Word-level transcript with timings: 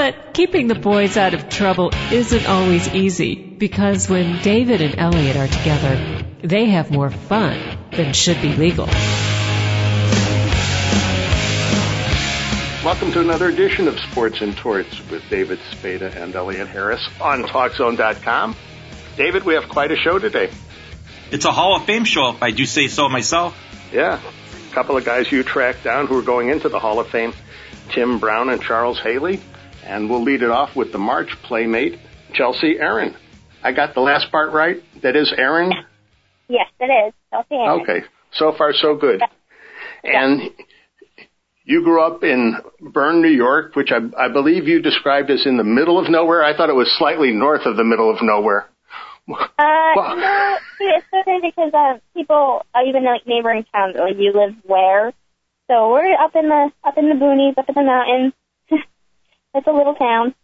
But 0.00 0.32
keeping 0.32 0.66
the 0.66 0.74
boys 0.74 1.18
out 1.18 1.34
of 1.34 1.50
trouble 1.50 1.90
isn't 2.10 2.46
always 2.46 2.88
easy 2.88 3.34
because 3.34 4.08
when 4.08 4.40
David 4.40 4.80
and 4.80 4.98
Elliot 4.98 5.36
are 5.36 5.46
together, 5.46 6.24
they 6.42 6.70
have 6.70 6.90
more 6.90 7.10
fun 7.10 7.60
than 7.90 8.14
should 8.14 8.40
be 8.40 8.54
legal. 8.54 8.86
Welcome 12.82 13.12
to 13.12 13.20
another 13.20 13.50
edition 13.50 13.88
of 13.88 14.00
Sports 14.00 14.40
and 14.40 14.56
Torts 14.56 15.06
with 15.10 15.22
David 15.28 15.58
Spada 15.70 16.10
and 16.16 16.34
Elliot 16.34 16.68
Harris 16.68 17.06
on 17.20 17.42
TalkZone.com. 17.42 18.56
David, 19.18 19.44
we 19.44 19.52
have 19.52 19.68
quite 19.68 19.90
a 19.90 19.96
show 19.96 20.18
today. 20.18 20.50
It's 21.30 21.44
a 21.44 21.52
Hall 21.52 21.76
of 21.76 21.84
Fame 21.84 22.06
show, 22.06 22.30
if 22.30 22.42
I 22.42 22.52
do 22.52 22.64
say 22.64 22.88
so 22.88 23.10
myself. 23.10 23.54
Yeah, 23.92 24.18
a 24.18 24.74
couple 24.74 24.96
of 24.96 25.04
guys 25.04 25.30
you 25.30 25.42
tracked 25.42 25.84
down 25.84 26.06
who 26.06 26.18
are 26.18 26.22
going 26.22 26.48
into 26.48 26.70
the 26.70 26.78
Hall 26.78 27.00
of 27.00 27.08
Fame, 27.08 27.34
Tim 27.90 28.18
Brown 28.18 28.48
and 28.48 28.62
Charles 28.62 28.98
Haley. 28.98 29.40
And 29.84 30.10
we'll 30.10 30.22
lead 30.22 30.42
it 30.42 30.50
off 30.50 30.76
with 30.76 30.92
the 30.92 30.98
March 30.98 31.30
playmate, 31.42 31.98
Chelsie 32.34 32.80
Aryn. 32.80 33.16
I 33.62 33.72
got 33.72 33.94
the 33.94 34.00
last 34.00 34.30
part 34.30 34.52
right? 34.52 34.82
That 35.02 35.16
is 35.16 35.32
Aryn? 35.38 35.70
Yes, 36.48 36.66
it 36.80 36.84
is. 36.84 37.14
Chelsie 37.32 37.52
Aryn. 37.52 37.82
Okay, 37.82 38.06
so 38.32 38.52
far 38.56 38.72
so 38.72 38.96
good. 38.96 39.22
And 40.02 40.50
you 41.64 41.84
grew 41.84 42.02
up 42.02 42.24
in 42.24 42.56
Berne, 42.80 43.22
New 43.22 43.28
York, 43.28 43.76
which 43.76 43.90
I, 43.92 43.98
I 44.24 44.28
believe 44.32 44.66
you 44.66 44.82
described 44.82 45.30
as 45.30 45.46
in 45.46 45.56
the 45.56 45.64
middle 45.64 45.98
of 45.98 46.10
nowhere. 46.10 46.42
I 46.42 46.56
thought 46.56 46.68
it 46.68 46.74
was 46.74 46.92
slightly 46.98 47.32
north 47.32 47.66
of 47.66 47.76
the 47.76 47.84
middle 47.84 48.10
of 48.10 48.18
nowhere. 48.22 48.68
Uh, 49.28 50.14
no, 50.16 50.58
it's 50.80 51.06
so 51.10 51.22
crazy 51.22 51.52
because 51.54 51.72
uh, 51.72 51.98
people, 52.14 52.62
uh, 52.74 52.80
even 52.88 53.04
like 53.04 53.26
neighboring 53.26 53.64
towns, 53.72 53.94
like 53.96 54.16
you 54.18 54.32
live 54.32 54.56
where? 54.64 55.12
So 55.70 55.90
we're 55.90 56.14
up 56.14 56.34
in 56.34 56.48
the 56.48 56.72
up 56.82 56.98
in 56.98 57.08
the 57.08 57.14
boonies, 57.14 57.56
up 57.56 57.68
in 57.68 57.74
the 57.76 57.82
mountains. 57.82 58.32
It's 59.54 59.66
a 59.66 59.72
little 59.72 59.94
town. 59.94 60.34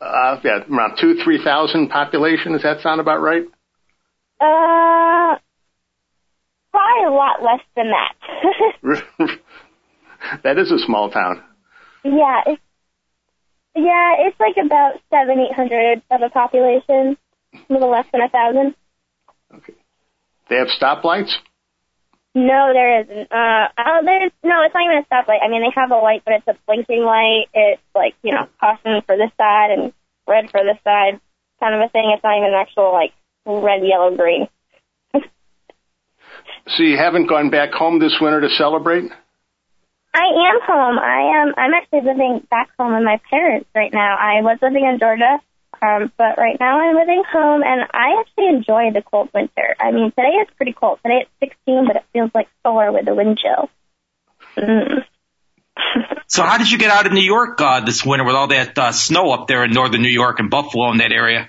Uh, 0.00 0.40
yeah, 0.42 0.60
around 0.70 0.96
two, 1.00 1.16
three 1.22 1.42
thousand 1.42 1.88
population. 1.88 2.52
Does 2.52 2.62
that 2.62 2.80
sound 2.80 3.00
about 3.00 3.20
right? 3.20 3.42
Uh, 4.40 5.36
probably 6.70 7.06
a 7.06 7.10
lot 7.10 7.42
less 7.42 7.60
than 7.76 7.90
that. 7.90 8.14
that 10.44 10.58
is 10.58 10.72
a 10.72 10.78
small 10.78 11.10
town. 11.10 11.42
yeah, 12.04 12.40
it's 12.46 12.62
yeah, 13.76 14.14
it's 14.20 14.40
like 14.40 14.56
about 14.64 14.94
seven, 15.10 15.38
eight 15.38 15.54
hundred 15.54 16.02
of 16.10 16.22
a 16.22 16.30
population, 16.30 17.16
a 17.54 17.72
little 17.72 17.90
less 17.90 18.06
than 18.12 18.22
a 18.22 18.28
thousand. 18.28 18.74
Okay. 19.54 19.74
They 20.48 20.56
have 20.56 20.68
stoplights. 20.68 21.32
No, 22.34 22.70
there 22.72 23.00
isn't. 23.00 23.32
Uh, 23.32 23.68
oh, 23.76 24.00
there's 24.04 24.32
no. 24.44 24.62
It's 24.62 24.74
not 24.74 24.84
even 24.84 25.02
a 25.02 25.06
stoplight. 25.10 25.42
I 25.42 25.48
mean, 25.48 25.62
they 25.62 25.72
have 25.74 25.90
a 25.90 25.96
light, 25.96 26.22
but 26.24 26.34
it's 26.34 26.48
a 26.48 26.56
blinking 26.66 27.02
light. 27.02 27.46
It's 27.52 27.82
like 27.94 28.14
you 28.22 28.32
know, 28.32 28.46
caution 28.60 29.02
for 29.04 29.16
this 29.16 29.32
side 29.36 29.70
and 29.72 29.92
red 30.28 30.50
for 30.50 30.60
this 30.62 30.78
side, 30.84 31.20
kind 31.58 31.74
of 31.74 31.80
a 31.80 31.88
thing. 31.88 32.12
It's 32.14 32.22
not 32.22 32.36
even 32.36 32.50
an 32.50 32.54
actual 32.54 32.92
like 32.92 33.12
red, 33.44 33.82
yellow, 33.84 34.16
green. 34.16 34.48
So 36.76 36.84
you 36.84 36.96
haven't 36.96 37.26
gone 37.26 37.50
back 37.50 37.72
home 37.72 37.98
this 37.98 38.18
winter 38.20 38.42
to 38.42 38.48
celebrate? 38.50 39.10
I 40.14 40.26
am 40.50 40.60
home. 40.62 40.98
I 40.98 41.42
am. 41.42 41.54
I'm 41.56 41.74
actually 41.74 42.02
living 42.02 42.46
back 42.50 42.68
home 42.78 42.94
with 42.94 43.04
my 43.04 43.20
parents 43.30 43.68
right 43.74 43.92
now. 43.92 44.16
I 44.16 44.42
was 44.42 44.58
living 44.62 44.84
in 44.84 44.98
Georgia, 44.98 45.40
um, 45.82 46.12
but 46.16 46.36
right 46.38 46.56
now 46.60 46.80
I'm 46.80 46.96
living 46.96 47.22
home, 47.30 47.62
and 47.62 47.82
I 47.92 48.20
actually 48.20 48.48
enjoy 48.48 48.90
the 48.92 49.02
cold 49.02 49.30
winter. 49.34 49.76
I 49.80 49.92
mean, 49.92 50.10
today 50.10 50.32
it's 50.42 50.52
pretty 50.56 50.72
cold. 50.72 50.98
Today 51.02 51.22
it's 51.22 51.52
16, 51.66 51.86
but 51.86 51.96
it 51.96 52.04
feels 52.12 52.30
like 52.34 52.48
solar 52.62 52.92
with 52.92 53.06
the 53.06 53.14
wind 53.14 53.38
chill. 53.38 53.70
Mm. 54.56 55.04
So 56.30 56.44
how 56.44 56.58
did 56.58 56.70
you 56.70 56.78
get 56.78 56.92
out 56.92 57.06
of 57.06 57.12
New 57.12 57.24
York 57.24 57.60
uh, 57.60 57.80
this 57.80 58.06
winter 58.06 58.24
with 58.24 58.36
all 58.36 58.46
that 58.46 58.78
uh, 58.78 58.92
snow 58.92 59.32
up 59.32 59.48
there 59.48 59.64
in 59.64 59.72
northern 59.72 60.00
New 60.00 60.08
York 60.08 60.38
and 60.38 60.48
Buffalo 60.48 60.92
in 60.92 60.98
that 60.98 61.10
area? 61.10 61.48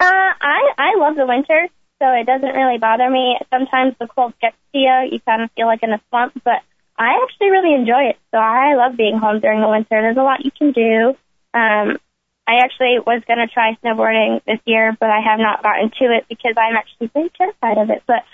Uh, 0.00 0.30
I 0.40 0.72
I 0.78 0.94
love 0.96 1.16
the 1.16 1.26
winter, 1.26 1.68
so 2.00 2.06
it 2.08 2.24
doesn't 2.24 2.56
really 2.56 2.78
bother 2.78 3.10
me. 3.10 3.36
Sometimes 3.52 3.94
the 4.00 4.06
cold 4.06 4.32
gets 4.40 4.56
to 4.72 4.78
you. 4.78 5.08
You 5.12 5.20
kind 5.20 5.42
of 5.42 5.50
feel 5.52 5.66
like 5.66 5.82
in 5.82 5.92
a 5.92 6.00
slump, 6.08 6.32
but 6.42 6.62
I 6.98 7.20
actually 7.22 7.50
really 7.50 7.74
enjoy 7.74 8.08
it. 8.08 8.16
So 8.30 8.38
I 8.38 8.74
love 8.74 8.96
being 8.96 9.18
home 9.18 9.40
during 9.40 9.60
the 9.60 9.68
winter. 9.68 10.00
There's 10.00 10.16
a 10.16 10.22
lot 10.22 10.44
you 10.46 10.50
can 10.50 10.72
do. 10.72 11.14
Um, 11.52 11.98
I 12.46 12.62
actually 12.62 12.98
was 13.00 13.22
going 13.26 13.40
to 13.40 13.48
try 13.48 13.76
snowboarding 13.82 14.44
this 14.44 14.60
year, 14.66 14.96
but 14.98 15.10
I 15.10 15.20
have 15.20 15.40
not 15.40 15.62
gotten 15.62 15.90
to 15.90 16.04
it 16.16 16.26
because 16.28 16.54
I'm 16.56 16.76
actually 16.76 17.10
very 17.14 17.30
terrified 17.36 17.78
of 17.78 17.90
it. 17.90 18.02
But 18.06 18.24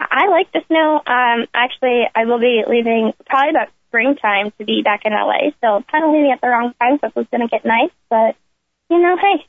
I 0.00 0.28
like 0.28 0.50
the 0.52 0.62
snow. 0.68 1.02
Um, 1.04 1.46
actually, 1.52 2.04
I 2.14 2.24
will 2.24 2.40
be 2.40 2.64
leaving 2.66 3.12
probably 3.26 3.50
about 3.50 3.68
springtime 3.88 4.52
to 4.58 4.64
be 4.64 4.82
back 4.82 5.02
in 5.04 5.12
LA. 5.12 5.52
So 5.60 5.84
kind 5.90 6.04
of 6.04 6.12
leaving 6.12 6.32
at 6.32 6.40
the 6.40 6.48
wrong 6.48 6.72
time, 6.80 6.98
so 7.00 7.12
it's 7.20 7.30
going 7.30 7.42
to 7.42 7.48
get 7.48 7.64
nice. 7.64 7.92
But 8.08 8.36
you 8.88 8.98
know, 8.98 9.16
hey, 9.20 9.44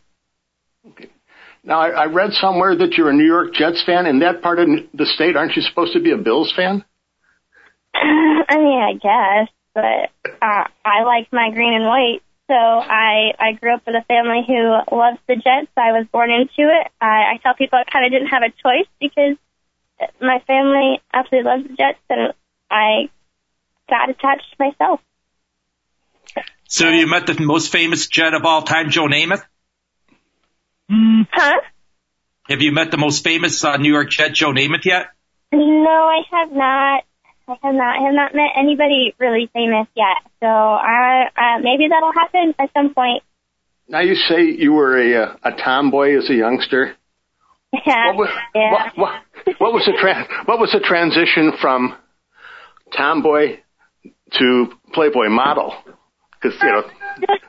Okay. 0.88 1.10
Now, 1.64 1.80
I, 1.82 1.90
I 1.90 2.06
read 2.06 2.32
somewhere 2.34 2.76
that 2.76 2.94
you're 2.94 3.10
a 3.10 3.14
New 3.14 3.26
York 3.26 3.54
Jets 3.54 3.84
fan. 3.86 4.06
In 4.06 4.20
that 4.20 4.42
part 4.42 4.60
of 4.60 4.68
the 4.94 5.06
state, 5.06 5.36
aren't 5.36 5.56
you 5.56 5.62
supposed 5.62 5.94
to 5.94 6.00
be 6.00 6.12
a 6.12 6.18
Bills 6.18 6.54
fan? 6.56 6.86
I 7.94 8.58
mean, 8.58 8.80
I 8.80 8.94
guess, 8.94 9.54
but 9.74 10.32
uh, 10.42 10.64
I 10.86 11.04
like 11.04 11.28
my 11.34 11.52
green 11.52 11.74
and 11.74 11.86
white. 11.86 12.22
So 12.50 12.56
I 12.56 13.32
I 13.40 13.52
grew 13.54 13.76
up 13.76 13.84
with 13.86 13.96
a 13.96 14.04
family 14.08 14.42
who 14.48 14.98
loves 14.98 15.20
the 15.28 15.36
Jets. 15.36 15.72
I 15.78 15.92
was 15.92 16.08
born 16.12 16.32
into 16.32 16.50
it. 16.58 16.88
I, 17.00 17.34
I 17.34 17.40
tell 17.44 17.54
people 17.54 17.78
I 17.78 17.84
kind 17.84 18.06
of 18.06 18.12
didn't 18.12 18.30
have 18.30 18.42
a 18.42 18.50
choice 18.50 18.90
because 19.00 19.38
my 20.20 20.40
family 20.48 21.00
absolutely 21.14 21.52
loves 21.52 21.64
the 21.68 21.76
Jets, 21.76 22.00
and 22.10 22.34
I 22.72 23.10
got 23.88 24.10
attached 24.10 24.56
myself. 24.58 25.00
So 26.68 26.90
you 26.90 27.06
met 27.06 27.28
the 27.28 27.40
most 27.40 27.72
famous 27.72 28.08
Jet 28.08 28.34
of 28.34 28.46
all 28.46 28.64
time, 28.64 28.90
Joe 28.90 29.08
Namath? 29.08 29.44
Huh? 30.90 31.62
Have 32.48 32.62
you 32.62 32.72
met 32.72 32.90
the 32.90 32.98
most 32.98 33.24
famous 33.24 33.64
uh, 33.64 33.78
New 33.78 33.92
York 33.92 34.10
Jet, 34.10 34.34
Joe 34.34 34.52
Namath, 34.52 34.86
yet? 34.86 35.08
No, 35.52 35.60
I 35.60 36.22
have 36.32 36.52
not. 36.52 37.04
I 37.50 37.58
have 37.64 37.76
not. 37.76 37.98
I 37.98 38.06
have 38.06 38.14
not 38.14 38.36
met 38.36 38.52
anybody 38.56 39.16
really 39.18 39.50
famous 39.54 39.88
yet. 39.96 40.22
So 40.40 40.46
I 40.46 41.26
uh, 41.36 41.60
maybe 41.62 41.88
that'll 41.90 42.14
happen 42.14 42.54
at 42.60 42.70
some 42.74 42.94
point. 42.94 43.24
Now 43.88 44.02
you 44.02 44.14
say 44.14 44.44
you 44.44 44.74
were 44.74 44.98
a 44.98 45.24
uh, 45.24 45.36
a 45.44 45.52
tomboy 45.52 46.18
as 46.18 46.30
a 46.30 46.36
youngster. 46.36 46.96
Yeah. 47.86 48.08
What 48.08 48.18
was 48.18 48.30
yeah. 48.56 48.72
what, 48.72 48.98
what, 48.98 49.62
what 49.62 49.74
was 49.74 49.86
the 49.86 49.94
tra- 49.94 50.28
what 50.46 50.58
was 50.58 50.72
the 50.72 50.80
transition 50.80 51.54
from 51.62 51.96
tomboy 52.98 53.60
to 54.40 54.74
Playboy 54.92 55.30
model? 55.30 55.76
Because 56.34 56.58
you 56.64 56.68
know 56.68 56.82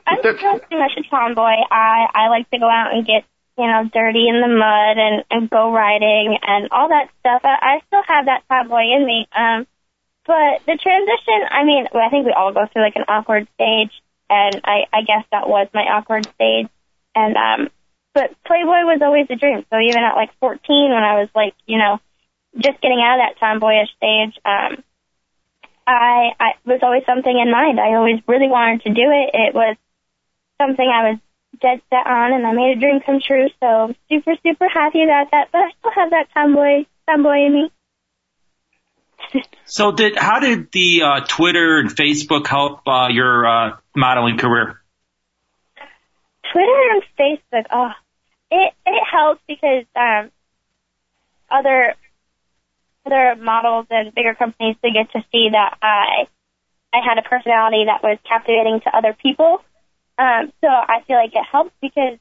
I'm 0.05 0.19
still 0.19 0.59
pretty 0.59 0.77
much 0.77 0.91
a 0.97 1.09
tomboy. 1.09 1.57
I 1.71 2.05
I 2.13 2.29
like 2.29 2.47
to 2.51 2.59
go 2.59 2.69
out 2.69 2.93
and 2.93 3.01
get 3.01 3.25
you 3.57 3.65
know 3.65 3.89
dirty 3.91 4.29
in 4.29 4.41
the 4.41 4.47
mud 4.47 4.97
and 5.01 5.25
and 5.31 5.49
go 5.49 5.73
riding 5.73 6.37
and 6.45 6.69
all 6.69 6.89
that 6.89 7.09
stuff. 7.21 7.41
I, 7.43 7.57
I 7.57 7.81
still 7.87 8.03
have 8.05 8.25
that 8.25 8.43
tomboy 8.47 8.93
in 8.95 9.05
me. 9.05 9.27
Um, 9.33 9.65
but 10.25 10.61
the 10.65 10.77
transition, 10.77 11.39
I 11.49 11.63
mean, 11.63 11.87
I 11.93 12.09
think 12.09 12.25
we 12.25 12.33
all 12.33 12.53
go 12.53 12.67
through 12.71 12.83
like 12.83 12.95
an 12.95 13.05
awkward 13.07 13.47
stage, 13.55 13.91
and 14.29 14.61
I 14.63 14.85
I 14.93 15.01
guess 15.01 15.25
that 15.31 15.49
was 15.49 15.67
my 15.73 15.83
awkward 15.83 16.25
stage. 16.35 16.67
And 17.15 17.35
um, 17.35 17.69
but 18.13 18.31
Playboy 18.45 18.85
was 18.85 19.01
always 19.01 19.27
a 19.29 19.35
dream. 19.35 19.65
So 19.69 19.79
even 19.79 20.03
at 20.03 20.15
like 20.15 20.31
14, 20.39 20.61
when 20.91 21.03
I 21.03 21.19
was 21.19 21.29
like 21.35 21.53
you 21.65 21.77
know 21.77 21.99
just 22.57 22.81
getting 22.81 23.01
out 23.01 23.19
of 23.19 23.25
that 23.25 23.39
tomboyish 23.39 23.89
stage, 23.97 24.35
um, 24.45 24.83
I, 25.87 26.31
I 26.39 26.49
was 26.65 26.79
always 26.83 27.03
something 27.05 27.37
in 27.37 27.51
mind. 27.51 27.79
I 27.79 27.95
always 27.95 28.19
really 28.27 28.47
wanted 28.47 28.83
to 28.83 28.93
do 28.93 29.07
it. 29.09 29.31
It 29.33 29.55
was 29.55 29.75
something 30.61 30.85
I 30.85 31.11
was 31.11 31.19
dead 31.59 31.81
set 31.89 32.05
on, 32.05 32.33
and 32.33 32.45
I 32.45 32.53
made 32.53 32.77
a 32.77 32.79
dream 32.79 33.01
come 33.05 33.19
true. 33.19 33.47
So 33.59 33.93
super, 34.09 34.35
super 34.43 34.67
happy 34.67 35.03
about 35.03 35.31
that. 35.31 35.49
But 35.51 35.59
I 35.59 35.71
still 35.79 35.91
have 35.91 36.11
that 36.11 36.27
tomboy, 36.33 36.85
tomboy 37.09 37.45
in 37.45 37.53
me. 37.53 37.71
So 39.65 39.93
did 39.93 40.17
how 40.17 40.41
did 40.41 40.69
the 40.73 41.01
uh, 41.03 41.19
Twitter 41.21 41.77
and 41.77 41.89
Facebook 41.89 42.45
help 42.45 42.81
uh, 42.85 43.07
your 43.09 43.47
uh, 43.47 43.77
modeling 43.95 44.37
career? 44.37 44.81
Twitter 46.51 46.89
and 46.91 47.03
Facebook, 47.17 47.67
oh, 47.71 47.91
it 48.51 48.73
it 48.85 49.03
helps 49.09 49.41
because 49.47 49.85
um, 49.95 50.29
other 51.49 51.93
other 53.05 53.41
models 53.41 53.87
and 53.89 54.13
bigger 54.13 54.35
companies 54.35 54.75
they 54.83 54.91
get 54.91 55.09
to 55.13 55.23
see 55.31 55.49
that 55.51 55.77
I 55.81 56.27
I 56.93 56.99
had 57.07 57.17
a 57.17 57.21
personality 57.21 57.85
that 57.85 58.03
was 58.03 58.17
captivating 58.27 58.81
to 58.81 58.95
other 58.95 59.15
people. 59.21 59.63
Um, 60.17 60.51
so 60.59 60.67
I 60.67 61.01
feel 61.07 61.15
like 61.15 61.33
it 61.33 61.45
helps 61.49 61.71
because 61.81 62.19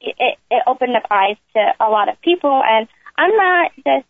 it, 0.00 0.14
it 0.18 0.38
it 0.50 0.62
opened 0.66 0.96
up 0.96 1.06
eyes 1.10 1.36
to 1.54 1.60
a 1.80 1.88
lot 1.88 2.08
of 2.08 2.20
people. 2.20 2.62
And 2.64 2.86
I'm 3.16 3.36
not 3.36 3.72
just, 3.76 4.06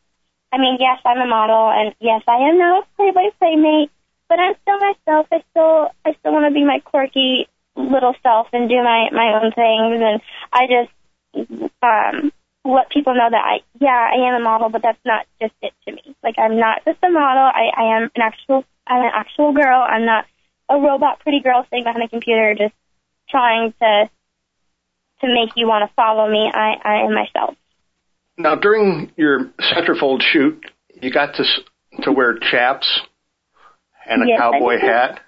I 0.52 0.58
mean, 0.58 0.78
yes, 0.80 0.98
I'm 1.04 1.20
a 1.20 1.26
model, 1.26 1.70
and 1.70 1.94
yes, 2.00 2.22
I 2.26 2.48
am 2.48 2.58
now 2.58 2.80
a 2.80 2.86
Playboy 2.96 3.30
Playmate, 3.38 3.90
but 4.28 4.38
I'm 4.40 4.54
still 4.62 4.78
myself. 4.78 5.26
I 5.32 5.42
still, 5.50 5.90
I 6.04 6.12
still 6.18 6.32
want 6.32 6.46
to 6.46 6.54
be 6.54 6.64
my 6.64 6.80
quirky 6.80 7.48
little 7.76 8.14
self 8.22 8.48
and 8.52 8.68
do 8.68 8.76
my 8.82 9.08
my 9.12 9.40
own 9.40 9.52
things. 9.52 10.00
And 10.02 10.20
I 10.52 10.66
just 10.66 11.72
um, 11.82 12.32
let 12.64 12.90
people 12.90 13.14
know 13.14 13.28
that 13.30 13.44
I, 13.44 13.60
yeah, 13.80 14.10
I 14.12 14.28
am 14.28 14.40
a 14.40 14.44
model, 14.44 14.68
but 14.68 14.82
that's 14.82 14.98
not 15.04 15.26
just 15.40 15.54
it 15.62 15.72
to 15.86 15.92
me. 15.92 16.14
Like 16.22 16.34
I'm 16.38 16.58
not 16.58 16.84
just 16.84 16.98
a 17.02 17.10
model. 17.10 17.42
I, 17.42 17.70
I 17.76 17.96
am 17.96 18.10
an 18.14 18.22
actual, 18.22 18.64
I'm 18.86 19.02
an 19.02 19.12
actual 19.14 19.52
girl. 19.52 19.80
I'm 19.80 20.04
not 20.04 20.26
a 20.68 20.76
robot 20.78 21.20
pretty 21.20 21.40
girl 21.40 21.64
sitting 21.70 21.84
behind 21.84 22.02
a 22.02 22.08
computer 22.08 22.54
just 22.54 22.74
trying 23.28 23.72
to 23.80 24.10
to 25.20 25.26
make 25.26 25.50
you 25.56 25.66
want 25.66 25.88
to 25.88 25.94
follow 25.94 26.30
me. 26.30 26.50
I, 26.52 26.76
I 26.82 26.94
am 27.04 27.14
myself. 27.14 27.56
Now, 28.42 28.54
during 28.54 29.12
your 29.16 29.50
centerfold 29.60 30.22
shoot, 30.22 30.64
you 31.00 31.12
got 31.12 31.34
to 31.34 31.44
to 32.04 32.12
wear 32.12 32.38
chaps 32.38 33.00
and 34.08 34.22
a 34.22 34.26
Yes, 34.26 34.38
cowboy 34.38 34.78
hat, 34.80 35.20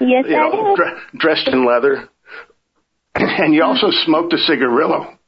Yes, 0.00 0.24
you 0.28 0.36
I 0.36 0.48
know, 0.48 0.50
do. 0.52 0.76
dre- 0.76 1.00
dressed 1.18 1.48
in 1.48 1.66
leather, 1.66 2.08
and 3.14 3.54
you 3.54 3.64
also 3.64 3.88
smoked 3.90 4.32
a 4.32 4.38
cigarillo. 4.38 5.18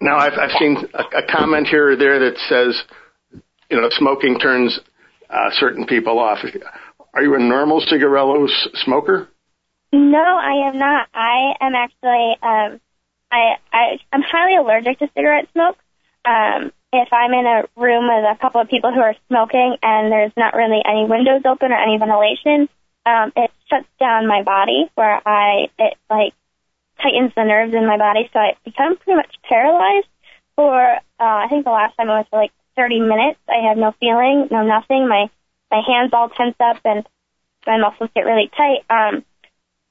Now, 0.00 0.16
I've, 0.16 0.34
I've 0.34 0.56
seen 0.58 0.76
a, 0.94 1.02
a 1.18 1.22
comment 1.30 1.66
here 1.66 1.90
or 1.90 1.96
there 1.96 2.18
that 2.20 2.38
says, 2.48 2.82
you 3.70 3.80
know, 3.80 3.88
smoking 3.90 4.38
turns 4.38 4.78
uh, 5.28 5.50
certain 5.52 5.86
people 5.86 6.18
off. 6.18 6.38
Are 7.14 7.22
you 7.22 7.34
a 7.34 7.38
normal 7.38 7.80
cigarillo 7.80 8.44
s- 8.44 8.68
smoker? 8.84 9.28
No, 9.92 10.18
I 10.18 10.68
am 10.68 10.78
not. 10.78 11.08
I 11.14 11.54
am 11.60 11.74
actually 11.74 12.36
um 12.42 12.80
I 13.30 13.56
I 13.72 13.98
I'm 14.12 14.22
highly 14.22 14.56
allergic 14.56 14.98
to 14.98 15.08
cigarette 15.14 15.48
smoke. 15.52 15.76
Um 16.26 16.72
if 16.92 17.12
I'm 17.12 17.32
in 17.32 17.46
a 17.46 17.64
room 17.76 18.04
with 18.08 18.24
a 18.24 18.38
couple 18.40 18.60
of 18.60 18.68
people 18.68 18.92
who 18.92 19.00
are 19.00 19.14
smoking 19.28 19.76
and 19.82 20.10
there's 20.10 20.32
not 20.36 20.54
really 20.54 20.80
any 20.84 21.04
windows 21.04 21.42
open 21.44 21.72
or 21.72 21.78
any 21.78 21.98
ventilation, 21.98 22.68
um 23.04 23.32
it 23.36 23.50
shuts 23.70 23.88
down 24.00 24.26
my 24.26 24.42
body 24.42 24.90
where 24.94 25.20
I 25.26 25.68
it 25.78 25.94
like 26.10 26.34
tightens 27.00 27.32
the 27.36 27.44
nerves 27.44 27.74
in 27.74 27.86
my 27.86 27.98
body 27.98 28.28
so 28.32 28.38
I 28.38 28.56
become 28.64 28.96
pretty 28.96 29.16
much 29.16 29.34
paralyzed 29.48 30.08
for 30.56 30.96
uh 30.96 30.98
I 31.18 31.46
think 31.48 31.64
the 31.64 31.70
last 31.70 31.96
time 31.96 32.08
it 32.08 32.12
was 32.12 32.26
for 32.30 32.40
like 32.40 32.52
30 32.76 33.00
minutes. 33.00 33.40
I 33.48 33.66
had 33.66 33.78
no 33.78 33.92
feeling, 34.00 34.48
no 34.50 34.62
nothing. 34.62 35.08
My 35.08 35.30
my 35.70 35.82
hands 35.86 36.10
all 36.12 36.28
tense 36.28 36.56
up 36.60 36.78
and 36.84 37.06
my 37.66 37.78
muscles 37.78 38.10
get 38.14 38.26
really 38.26 38.50
tight. 38.56 38.84
Um 38.90 39.24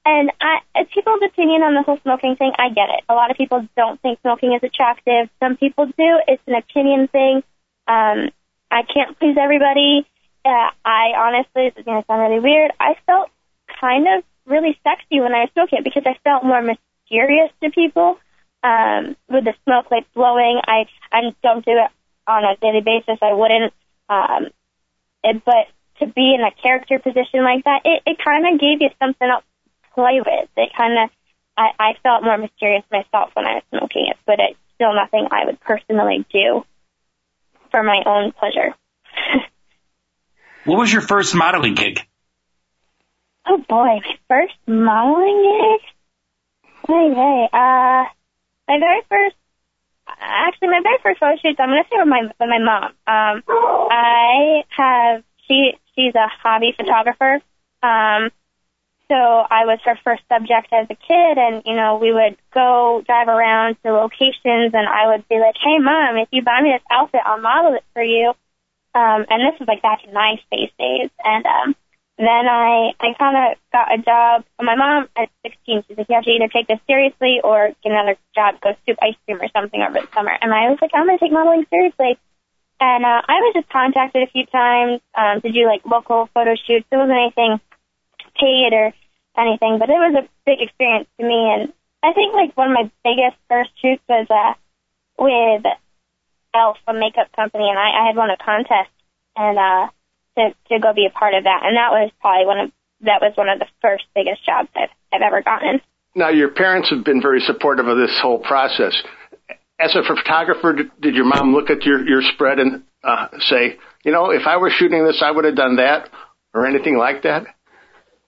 and 0.05 0.31
I, 0.39 0.59
it's 0.75 0.93
people's 0.93 1.21
opinion 1.25 1.63
on 1.63 1.73
the 1.73 1.81
whole 1.81 1.97
smoking 2.03 2.35
thing. 2.35 2.51
I 2.57 2.69
get 2.69 2.89
it. 2.89 3.03
A 3.09 3.15
lot 3.15 3.31
of 3.31 3.37
people 3.37 3.67
don't 3.75 3.99
think 4.01 4.21
smoking 4.21 4.53
is 4.53 4.61
attractive. 4.61 5.29
Some 5.39 5.57
people 5.57 5.87
do. 5.87 6.19
It's 6.27 6.43
an 6.45 6.53
opinion 6.53 7.07
thing. 7.07 7.43
Um, 7.87 8.29
I 8.69 8.83
can't 8.83 9.17
please 9.19 9.35
everybody. 9.41 10.05
Uh, 10.45 10.69
I 10.85 11.13
honestly, 11.17 11.69
this 11.69 11.79
is 11.79 11.85
going 11.85 12.01
to 12.01 12.05
sound 12.05 12.21
really 12.21 12.39
weird. 12.39 12.71
I 12.79 12.93
felt 13.07 13.31
kind 13.81 14.05
of 14.07 14.23
really 14.45 14.77
sexy 14.83 15.19
when 15.19 15.33
I 15.33 15.49
smoking 15.53 15.79
it 15.79 15.83
because 15.83 16.03
I 16.05 16.17
felt 16.23 16.43
more 16.43 16.61
mysterious 16.61 17.51
to 17.63 17.71
people. 17.71 18.19
Um, 18.63 19.15
with 19.29 19.45
the 19.45 19.53
smoke 19.63 19.91
like 19.91 20.11
blowing, 20.13 20.59
I 20.65 20.85
I 21.11 21.33
don't 21.43 21.63
do 21.63 21.71
it 21.71 21.91
on 22.27 22.43
a 22.43 22.55
daily 22.57 22.81
basis. 22.81 23.19
I 23.21 23.33
wouldn't. 23.33 23.73
Um, 24.09 24.49
it, 25.23 25.43
but 25.45 25.65
to 25.99 26.07
be 26.07 26.33
in 26.33 26.41
a 26.41 26.51
character 26.61 26.99
position 26.99 27.43
like 27.43 27.63
that, 27.63 27.81
it, 27.85 28.01
it 28.05 28.17
kind 28.23 28.45
of 28.51 28.59
gave 28.59 28.81
you 28.81 28.89
something 28.99 29.27
else 29.27 29.43
play 29.95 30.19
with. 30.19 30.49
It 30.57 30.69
kind 30.77 31.03
of, 31.03 31.09
I, 31.57 31.69
I 31.79 31.93
felt 32.03 32.23
more 32.23 32.37
mysterious 32.37 32.83
myself 32.91 33.31
when 33.33 33.47
I 33.47 33.55
was 33.55 33.63
smoking 33.69 34.07
it, 34.11 34.17
but 34.27 34.35
it's 34.39 34.59
still 34.75 34.93
nothing 34.93 35.27
I 35.31 35.45
would 35.45 35.59
personally 35.61 36.25
do 36.31 36.63
for 37.71 37.81
my 37.81 38.03
own 38.05 38.31
pleasure. 38.33 38.75
What 40.65 40.79
was 40.79 40.91
your 40.91 41.01
first 41.01 41.33
modeling 41.35 41.75
gig? 41.75 42.01
oh 43.47 43.57
boy, 43.57 43.99
my 44.01 44.17
first 44.27 44.55
modeling 44.67 45.41
gig? 45.43 45.81
Hey, 46.87 47.13
hey, 47.13 47.49
uh, 47.51 48.03
my 48.67 48.79
very 48.79 49.01
first, 49.09 49.35
actually 50.07 50.69
my 50.69 50.81
very 50.83 50.97
first 51.01 51.19
photo 51.19 51.35
shoot, 51.41 51.59
I'm 51.59 51.69
going 51.69 51.83
to 51.83 51.89
say 51.89 51.97
with 51.97 52.07
my, 52.07 52.21
with 52.21 52.49
my 52.49 52.59
mom. 52.59 52.83
Um, 53.07 53.43
I 53.91 54.63
have, 54.69 55.23
she, 55.47 55.73
she's 55.95 56.13
a 56.15 56.27
hobby 56.41 56.73
photographer. 56.75 57.41
Um, 57.81 58.29
So 59.07 59.13
I 59.15 59.69
was 59.69 59.77
her 59.85 59.97
first 60.03 60.23
subject 60.29 60.73
as 60.73 60.87
a 60.89 60.95
kid, 60.95 61.37
and 61.37 61.61
you 61.65 61.75
know 61.75 61.97
we 62.01 62.11
would 62.11 62.37
go 62.53 63.03
drive 63.05 63.27
around 63.27 63.77
to 63.83 63.93
locations, 63.93 64.73
and 64.73 64.87
I 64.89 65.13
would 65.13 65.27
be 65.29 65.37
like, 65.37 65.55
"Hey, 65.61 65.77
mom, 65.77 66.17
if 66.17 66.29
you 66.31 66.41
buy 66.41 66.61
me 66.61 66.71
this 66.71 66.85
outfit, 66.89 67.21
I'll 67.23 67.39
model 67.39 67.75
it 67.75 67.83
for 67.93 68.01
you." 68.01 68.33
Um, 68.95 69.25
and 69.29 69.45
this 69.45 69.59
was 69.59 69.67
like 69.67 69.83
back 69.83 70.03
in 70.05 70.13
MySpace 70.13 70.73
days, 70.79 71.11
and 71.23 71.45
um, 71.45 71.75
then 72.17 72.49
I 72.49 72.97
I 72.99 73.13
kind 73.13 73.37
of 73.37 73.57
got 73.71 73.93
a 73.93 74.01
job. 74.01 74.43
My 74.59 74.75
mom 74.75 75.07
at 75.15 75.29
16, 75.43 75.83
she's 75.87 75.97
like, 75.97 76.09
"You 76.09 76.15
have 76.15 76.23
to 76.23 76.31
either 76.31 76.47
take 76.47 76.67
this 76.67 76.81
seriously 76.87 77.41
or 77.43 77.69
get 77.83 77.91
another 77.91 78.17
job, 78.33 78.59
go 78.61 78.73
scoop 78.81 78.97
ice 79.03 79.15
cream 79.25 79.37
or 79.39 79.49
something 79.53 79.81
over 79.81 80.01
the 80.01 80.07
summer." 80.15 80.33
And 80.41 80.51
I 80.51 80.69
was 80.69 80.79
like, 80.81 80.91
"I'm 80.95 81.05
gonna 81.05 81.19
take 81.19 81.31
modeling 81.31 81.67
seriously." 81.69 82.17
And 82.79 83.05
uh, 83.05 83.21
I 83.21 83.37
was 83.39 83.53
just 83.53 83.69
contacted 83.69 84.23
a 84.23 84.31
few 84.31 84.45
times 84.47 84.99
um, 85.13 85.41
to 85.41 85.51
do 85.51 85.67
like 85.67 85.85
local 85.85 86.27
photo 86.33 86.55
shoots. 86.55 86.85
There 86.89 86.99
wasn't 86.99 87.19
anything 87.19 87.61
paid 88.45 88.71
or 88.77 88.93
anything, 89.33 89.81
but 89.81 89.89
it 89.89 89.97
was 89.97 90.13
a 90.21 90.29
big 90.45 90.61
experience 90.61 91.09
to 91.17 91.25
me. 91.25 91.41
And 91.49 91.73
I 92.05 92.13
think 92.13 92.37
like 92.37 92.53
one 92.53 92.69
of 92.69 92.77
my 92.77 92.91
biggest 93.01 93.37
first 93.49 93.71
shoots 93.81 94.05
was 94.07 94.27
uh, 94.29 94.53
with 95.17 95.65
Elf, 96.53 96.77
a 96.87 96.93
makeup 96.93 97.33
company, 97.35 97.65
and 97.67 97.79
I, 97.79 97.89
I 97.89 98.07
had 98.07 98.15
won 98.15 98.29
a 98.29 98.37
contest 98.37 98.93
and 99.35 99.57
uh, 99.57 99.89
to 100.37 100.53
to 100.69 100.79
go 100.79 100.93
be 100.93 101.09
a 101.09 101.11
part 101.11 101.33
of 101.33 101.43
that. 101.43 101.61
And 101.65 101.75
that 101.75 101.91
was 101.91 102.11
probably 102.21 102.45
one 102.45 102.59
of 102.59 102.71
that 103.01 103.19
was 103.21 103.33
one 103.35 103.49
of 103.49 103.59
the 103.59 103.67
first 103.81 104.05
biggest 104.15 104.45
jobs 104.45 104.69
I've, 104.75 104.93
I've 105.11 105.21
ever 105.21 105.41
gotten. 105.41 105.81
Now, 106.15 106.29
your 106.29 106.49
parents 106.49 106.89
have 106.91 107.03
been 107.03 107.21
very 107.21 107.41
supportive 107.41 107.87
of 107.87 107.97
this 107.97 108.17
whole 108.21 108.39
process. 108.39 108.95
As 109.77 109.93
a 109.95 110.03
photographer, 110.03 110.73
did, 111.01 111.13
your 111.13 111.25
mom 111.25 111.53
look 111.53 111.69
at 111.69 111.83
your, 111.83 112.07
your 112.07 112.21
spread 112.33 112.59
and 112.59 112.83
uh, 113.03 113.27
say, 113.39 113.77
you 114.05 114.13
know, 114.13 114.31
if 114.31 114.47
I 114.47 114.55
were 114.55 114.69
shooting 114.69 115.05
this, 115.05 115.21
I 115.21 115.29
would 115.29 115.43
have 115.43 115.57
done 115.57 115.75
that, 115.75 116.09
or 116.53 116.65
anything 116.65 116.97
like 116.97 117.23
that? 117.23 117.43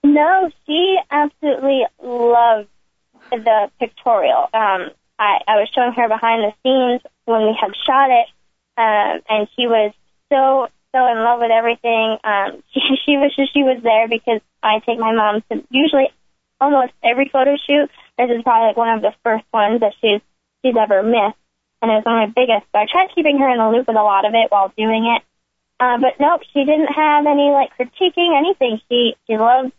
No, 0.04 0.50
she 0.66 0.96
absolutely 1.10 1.82
loved 2.02 2.68
the 3.30 3.70
pictorial. 3.78 4.48
Um, 4.54 4.90
I, 5.18 5.42
I 5.46 5.54
was 5.58 5.68
showing 5.74 5.92
her 5.92 6.08
behind 6.08 6.42
the 6.42 6.52
scenes 6.62 7.02
when 7.24 7.42
we 7.42 7.56
had 7.58 7.74
shot 7.86 8.10
it, 8.10 8.28
um, 8.78 9.20
and 9.28 9.48
she 9.56 9.66
was 9.66 9.92
so 10.30 10.68
so 10.94 11.06
in 11.10 11.18
love 11.18 11.40
with 11.40 11.50
everything. 11.50 12.16
Um, 12.22 12.62
she, 12.72 12.80
she 13.04 13.16
was 13.18 13.32
she 13.34 13.62
was 13.62 13.82
there 13.82 14.08
because 14.08 14.40
I 14.62 14.78
take 14.80 14.98
my 14.98 15.12
mom 15.12 15.42
to 15.50 15.66
usually 15.70 16.08
almost 16.60 16.92
every 17.02 17.28
photo 17.28 17.56
shoot. 17.56 17.90
This 18.16 18.30
is 18.30 18.42
probably 18.42 18.68
like 18.68 18.76
one 18.76 18.94
of 18.94 19.02
the 19.02 19.14
first 19.24 19.44
ones 19.52 19.80
that 19.80 19.94
she's 20.00 20.22
she's 20.62 20.76
ever 20.78 21.02
missed, 21.02 21.38
and 21.82 21.90
it 21.90 22.00
was 22.00 22.06
one 22.06 22.22
of 22.22 22.28
my 22.28 22.32
biggest. 22.34 22.70
So 22.70 22.78
I 22.78 22.86
tried 22.86 23.14
keeping 23.14 23.38
her 23.38 23.50
in 23.50 23.58
the 23.58 23.68
loop 23.68 23.88
with 23.88 23.98
a 23.98 24.06
lot 24.06 24.24
of 24.24 24.34
it 24.34 24.50
while 24.50 24.72
doing 24.78 25.10
it. 25.10 25.22
Uh, 25.80 25.98
but 25.98 26.18
nope, 26.18 26.42
she 26.54 26.64
didn't 26.64 26.90
have 26.94 27.26
any 27.26 27.50
like 27.50 27.74
critiquing 27.74 28.38
anything. 28.38 28.80
She 28.88 29.14
she 29.26 29.36
loved 29.36 29.72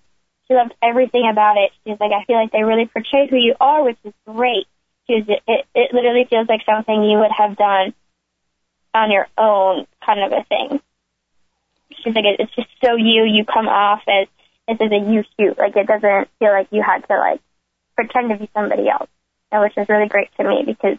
she 0.50 0.56
loved 0.56 0.74
everything 0.82 1.30
about 1.32 1.58
it. 1.58 1.72
She's 1.86 2.00
like, 2.00 2.12
I 2.12 2.26
feel 2.26 2.38
like 2.38 2.52
they 2.52 2.64
really 2.64 2.88
portray 2.88 3.28
who 3.30 3.38
you 3.38 3.56
are, 3.60 3.84
which 3.84 3.98
is 4.04 4.14
great. 4.26 4.66
She 5.08 5.16
was, 5.16 5.26
it, 5.28 5.66
it 5.76 5.94
literally 5.94 6.26
feels 6.30 6.48
like 6.48 6.62
something 6.66 7.04
you 7.04 7.20
would 7.20 7.32
have 7.32 7.56
done 7.56 7.94
on 8.94 9.12
your 9.12 9.28
own, 9.38 9.86
kind 10.04 10.20
of 10.22 10.32
a 10.32 10.44
thing. 10.44 10.82
She's 12.04 12.16
like, 12.16 12.26
it's 12.40 12.56
just 12.56 12.70
so 12.84 12.96
you. 12.96 13.26
You 13.26 13.46
come 13.46 13.68
off 13.68 14.02
as 14.08 14.28
this 14.68 14.78
is 14.80 14.92
a 14.92 15.12
you 15.12 15.24
shoot. 15.38 15.58
Like 15.58 15.76
it 15.76 15.88
doesn't 15.88 16.30
feel 16.40 16.52
like 16.52 16.68
you 16.72 16.82
had 16.82 17.08
to 17.08 17.18
like 17.18 17.42
pretend 17.96 18.30
to 18.30 18.38
be 18.38 18.50
somebody 18.54 18.88
else, 18.90 19.10
and 19.52 19.62
which 19.62 19.78
is 19.78 19.90
really 19.90 20.08
great 20.08 20.30
to 20.38 20.44
me 20.44 20.64
because 20.66 20.98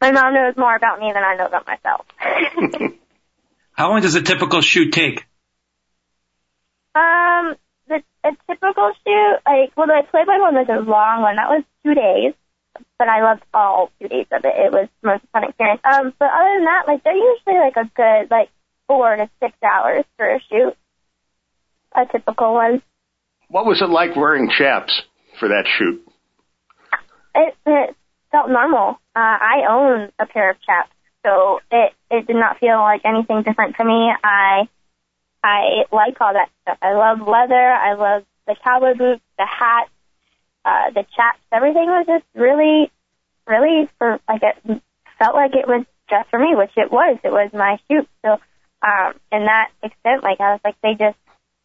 my 0.00 0.12
mom 0.12 0.34
knows 0.34 0.56
more 0.56 0.74
about 0.74 0.98
me 0.98 1.12
than 1.12 1.22
I 1.22 1.36
know 1.36 1.46
about 1.46 1.66
myself. 1.66 2.06
How 3.72 3.90
long 3.90 4.00
does 4.00 4.14
a 4.14 4.22
typical 4.22 4.60
shoot 4.60 4.92
take? 4.92 5.26
The 7.90 8.02
a 8.22 8.30
typical 8.48 8.92
shoot, 9.04 9.36
like, 9.44 9.72
well, 9.76 9.88
the 9.88 10.02
Playboy 10.10 10.38
one 10.38 10.54
was 10.54 10.68
a 10.70 10.78
long 10.78 11.22
one. 11.22 11.36
That 11.36 11.48
was 11.50 11.64
two 11.84 11.94
days, 11.94 12.34
but 12.98 13.08
I 13.08 13.22
loved 13.22 13.42
all 13.52 13.90
two 14.00 14.06
days 14.08 14.26
of 14.30 14.44
it. 14.44 14.54
It 14.54 14.70
was 14.70 14.88
the 15.02 15.08
most 15.08 15.24
fun 15.32 15.44
experience. 15.44 15.80
Um, 15.84 16.14
but 16.18 16.30
other 16.30 16.54
than 16.54 16.64
that, 16.64 16.84
like, 16.86 17.02
they're 17.02 17.16
usually 17.16 17.58
like 17.58 17.76
a 17.76 17.90
good 17.96 18.30
like 18.30 18.50
four 18.86 19.16
to 19.16 19.28
six 19.42 19.54
hours 19.62 20.04
for 20.16 20.28
a 20.28 20.40
shoot. 20.48 20.76
A 21.96 22.06
typical 22.06 22.54
one. 22.54 22.82
What 23.48 23.66
was 23.66 23.82
it 23.82 23.90
like 23.90 24.14
wearing 24.14 24.50
chaps 24.56 25.02
for 25.40 25.48
that 25.48 25.66
shoot? 25.66 26.00
It, 27.34 27.56
it 27.66 27.96
felt 28.30 28.50
normal. 28.50 29.00
Uh, 29.16 29.36
I 29.42 29.66
own 29.68 30.12
a 30.20 30.26
pair 30.26 30.50
of 30.50 30.56
chaps, 30.60 30.92
so 31.26 31.60
it 31.72 31.92
it 32.10 32.26
did 32.28 32.36
not 32.36 32.58
feel 32.58 32.78
like 32.78 33.02
anything 33.04 33.42
different 33.42 33.76
to 33.76 33.84
me. 33.84 34.12
I 34.22 34.68
I 35.42 35.84
like 35.92 36.20
all 36.20 36.32
that 36.32 36.50
stuff. 36.62 36.78
I 36.82 36.92
love 36.92 37.20
leather. 37.20 37.54
I 37.54 37.94
love 37.94 38.24
the 38.46 38.56
cowboy 38.62 38.94
boots, 38.94 39.22
the 39.38 39.46
hat, 39.46 39.88
uh, 40.64 40.90
the 40.90 41.04
chaps. 41.16 41.40
Everything 41.52 41.86
was 41.86 42.06
just 42.06 42.24
really, 42.34 42.90
really 43.46 43.88
for 43.98 44.18
like 44.28 44.42
a 44.42 44.80
felt 45.20 45.34
like 45.34 45.54
it 45.54 45.68
was 45.68 45.84
just 46.08 46.28
for 46.30 46.38
me, 46.38 46.56
which 46.56 46.72
it 46.76 46.90
was. 46.90 47.18
It 47.22 47.30
was 47.30 47.50
my 47.52 47.78
shoot. 47.86 48.08
So, 48.24 48.40
um, 48.82 49.14
in 49.30 49.44
that 49.44 49.70
extent, 49.82 50.24
like 50.24 50.40
I 50.40 50.52
was 50.52 50.60
like, 50.64 50.76
they 50.82 50.94
just, 50.98 51.16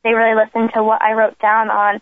they 0.03 0.13
really 0.13 0.35
listened 0.35 0.71
to 0.75 0.83
what 0.83 1.01
I 1.01 1.13
wrote 1.13 1.39
down 1.39 1.71
on 1.71 2.01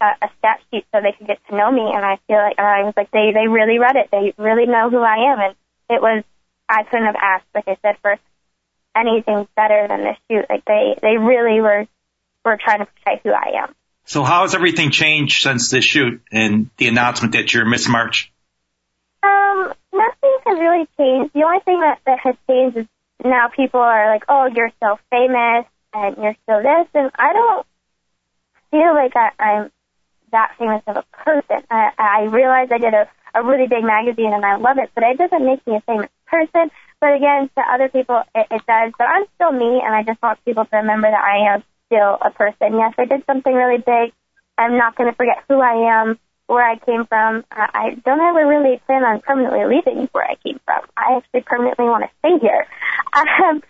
a, 0.00 0.06
a 0.22 0.28
stat 0.38 0.60
sheet 0.70 0.86
so 0.90 1.00
they 1.00 1.12
could 1.12 1.28
get 1.28 1.38
to 1.48 1.56
know 1.56 1.70
me. 1.70 1.92
And 1.94 2.04
I 2.04 2.18
feel 2.26 2.38
like, 2.38 2.58
I 2.58 2.82
was 2.82 2.94
like, 2.96 3.10
they, 3.12 3.30
they 3.32 3.46
really 3.46 3.78
read 3.78 3.96
it. 3.96 4.08
They 4.10 4.32
really 4.38 4.66
know 4.66 4.90
who 4.90 5.00
I 5.00 5.32
am. 5.32 5.38
And 5.38 5.54
it 5.90 6.00
was, 6.00 6.24
I 6.68 6.82
couldn't 6.84 7.06
have 7.06 7.20
asked, 7.20 7.46
like 7.54 7.68
I 7.68 7.76
said, 7.82 7.96
for 8.00 8.16
anything 8.96 9.48
better 9.56 9.86
than 9.88 10.02
this 10.02 10.16
shoot. 10.30 10.46
Like 10.48 10.64
they, 10.64 10.96
they 11.00 11.16
really 11.16 11.60
were, 11.60 11.86
were 12.44 12.58
trying 12.62 12.80
to 12.80 12.86
portray 12.86 13.20
who 13.24 13.30
I 13.30 13.64
am. 13.64 13.74
So 14.06 14.22
how 14.22 14.42
has 14.42 14.54
everything 14.54 14.90
changed 14.90 15.42
since 15.42 15.70
this 15.70 15.84
shoot 15.84 16.22
and 16.30 16.70
the 16.76 16.88
announcement 16.88 17.32
that 17.32 17.52
you're 17.52 17.64
Miss 17.64 17.88
March? 17.88 18.30
Um, 19.22 19.72
nothing 19.92 20.36
has 20.46 20.58
really 20.58 20.86
changed. 20.98 21.32
The 21.32 21.42
only 21.44 21.60
thing 21.60 21.80
that, 21.80 22.00
that 22.04 22.18
has 22.20 22.34
changed 22.46 22.76
is 22.76 22.86
now 23.24 23.48
people 23.48 23.80
are 23.80 24.12
like, 24.12 24.24
oh, 24.28 24.50
you're 24.54 24.72
so 24.82 24.98
famous 25.10 25.66
and 25.94 26.16
you're 26.18 26.36
so 26.46 26.60
this, 26.60 26.88
and 26.94 27.10
I 27.18 27.32
don't 27.32 27.66
feel 28.70 28.94
like 28.94 29.16
I, 29.16 29.30
I'm 29.38 29.70
that 30.32 30.56
famous 30.58 30.82
of 30.86 30.96
a 30.96 31.04
person. 31.24 31.64
I, 31.70 31.90
I 31.96 32.22
realize 32.24 32.68
I 32.72 32.78
did 32.78 32.92
a, 32.92 33.08
a 33.34 33.42
really 33.42 33.68
big 33.68 33.84
magazine 33.84 34.32
and 34.34 34.44
I 34.44 34.56
love 34.56 34.78
it, 34.78 34.90
but 34.94 35.04
it 35.04 35.16
doesn't 35.16 35.46
make 35.46 35.66
me 35.66 35.76
a 35.76 35.80
famous 35.82 36.10
person. 36.26 36.70
But 37.04 37.16
again, 37.16 37.50
to 37.54 37.62
other 37.70 37.90
people, 37.90 38.22
it, 38.34 38.46
it 38.50 38.62
does. 38.66 38.92
But 38.96 39.04
I'm 39.04 39.26
still 39.34 39.52
me, 39.52 39.82
and 39.84 39.94
I 39.94 40.04
just 40.04 40.22
want 40.22 40.42
people 40.46 40.64
to 40.64 40.76
remember 40.78 41.10
that 41.10 41.20
I 41.22 41.52
am 41.52 41.62
still 41.84 42.16
a 42.16 42.30
person. 42.30 42.80
Yes, 42.80 42.94
I 42.96 43.04
did 43.04 43.22
something 43.26 43.52
really 43.52 43.76
big. 43.76 44.14
I'm 44.56 44.78
not 44.78 44.96
going 44.96 45.10
to 45.10 45.14
forget 45.14 45.44
who 45.46 45.60
I 45.60 46.00
am, 46.00 46.18
where 46.46 46.64
I 46.64 46.78
came 46.78 47.04
from. 47.04 47.44
Uh, 47.52 47.66
I 47.74 48.00
don't 48.06 48.20
ever 48.20 48.48
really 48.48 48.80
plan 48.86 49.04
on 49.04 49.20
permanently 49.20 49.66
leaving 49.66 50.08
where 50.12 50.24
I 50.24 50.36
came 50.36 50.58
from. 50.64 50.80
I 50.96 51.20
actually 51.20 51.42
permanently 51.42 51.84
want 51.84 52.08
to 52.08 52.10
stay 52.20 52.38
here. 52.40 52.66
Um, 53.14 53.62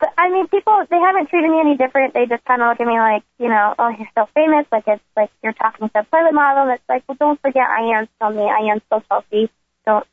but 0.00 0.12
I 0.16 0.30
mean, 0.30 0.48
people 0.48 0.72
they 0.90 0.98
haven't 0.98 1.28
treated 1.28 1.50
me 1.50 1.60
any 1.60 1.76
different. 1.76 2.14
They 2.14 2.26
just 2.26 2.44
kind 2.44 2.62
of 2.62 2.68
look 2.68 2.80
at 2.80 2.86
me 2.86 2.98
like, 2.98 3.22
you 3.38 3.48
know, 3.48 3.74
oh, 3.78 3.90
you're 3.90 4.08
so 4.16 4.26
famous. 4.34 4.66
Like 4.72 4.84
it's 4.88 5.02
like 5.16 5.30
you're 5.44 5.52
talking 5.52 5.90
to 5.90 6.00
a 6.00 6.04
Playboy 6.04 6.32
model. 6.32 6.72
It's 6.72 6.82
like, 6.88 7.04
well, 7.06 7.16
don't 7.20 7.40
forget, 7.40 7.62
I 7.62 8.00
am 8.00 8.08
still 8.16 8.30
me. 8.30 8.50
I 8.50 8.72
am 8.72 8.80
still 8.86 9.04
Chelsie. 9.10 9.50
Don't 9.86 10.06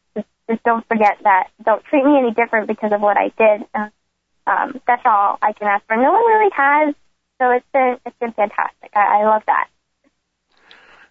just, 0.49 0.63
don't 0.63 0.87
forget 0.87 1.17
that. 1.23 1.49
Don't 1.63 1.83
treat 1.85 2.03
me 2.03 2.17
any 2.17 2.33
different 2.33 2.67
because 2.67 2.91
of 2.93 3.01
what 3.01 3.17
I 3.17 3.31
did. 3.37 3.67
Um, 4.45 4.79
that's 4.87 5.03
all 5.05 5.37
I 5.41 5.53
can 5.53 5.67
ask 5.67 5.85
for. 5.87 5.97
No 5.97 6.11
one 6.11 6.25
really 6.25 6.51
has 6.55 6.95
so 7.39 7.51
it's 7.51 7.65
been 7.71 7.97
it's 8.05 8.17
been 8.19 8.33
fantastic. 8.33 8.91
I, 8.95 9.21
I 9.21 9.25
love 9.25 9.43
that. 9.47 9.67